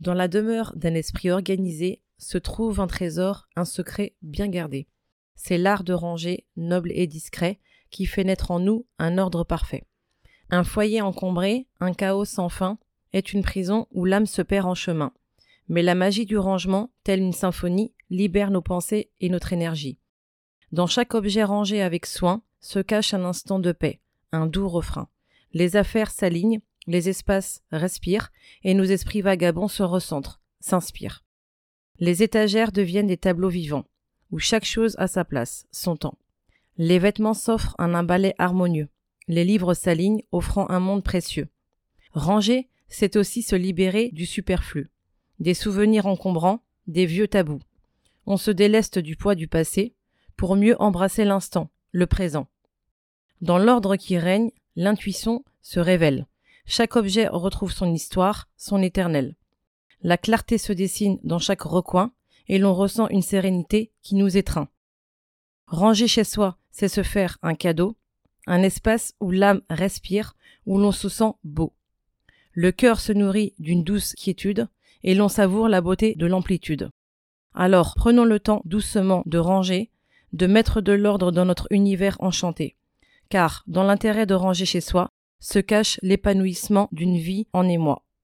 [0.00, 4.88] Dans la demeure d'un esprit organisé se trouve un trésor, un secret bien gardé.
[5.34, 7.60] C'est l'art de ranger, noble et discret,
[7.90, 9.84] qui fait naître en nous un ordre parfait.
[10.50, 12.78] Un foyer encombré, un chaos sans fin,
[13.12, 15.12] est une prison où l'âme se perd en chemin.
[15.68, 19.98] Mais la magie du rangement, telle une symphonie, libère nos pensées et notre énergie.
[20.72, 24.00] Dans chaque objet rangé avec soin se cache un instant de paix,
[24.32, 25.08] un doux refrain.
[25.52, 28.30] Les affaires s'alignent, les espaces respirent,
[28.62, 31.24] et nos esprits vagabonds se recentrent, s'inspirent.
[31.98, 33.86] Les étagères deviennent des tableaux vivants,
[34.30, 36.18] où chaque chose a sa place, son temps.
[36.76, 38.88] Les vêtements s'offrent un imbalai harmonieux.
[39.28, 41.48] Les livres s'alignent, offrant un monde précieux.
[42.12, 44.90] Ranger, c'est aussi se libérer du superflu,
[45.40, 47.60] des souvenirs encombrants, des vieux tabous.
[48.26, 49.94] On se déleste du poids du passé
[50.36, 52.46] pour mieux embrasser l'instant, le présent.
[53.40, 56.26] Dans l'ordre qui règne, l'intuition se révèle.
[56.66, 59.36] Chaque objet retrouve son histoire, son éternel.
[60.02, 62.12] La clarté se dessine dans chaque recoin,
[62.48, 64.68] et l'on ressent une sérénité qui nous étreint.
[65.68, 67.96] Ranger chez soi, c'est se faire un cadeau,
[68.46, 70.34] un espace où l'âme respire,
[70.66, 71.72] où l'on se sent beau.
[72.52, 74.68] Le cœur se nourrit d'une douce quiétude,
[75.02, 76.90] et l'on savoure la beauté de l'amplitude.
[77.54, 79.90] Alors prenons le temps doucement de ranger,
[80.32, 82.76] de mettre de l'ordre dans notre univers enchanté.
[83.28, 88.05] Car, dans l'intérêt de ranger chez soi, se cache l'épanouissement d'une vie en émoi.